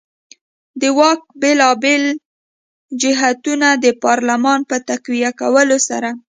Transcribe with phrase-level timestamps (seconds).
[0.81, 2.03] د واک بېلابېل
[3.01, 6.09] جهتونه د پارلمان په تقویه کولو سره.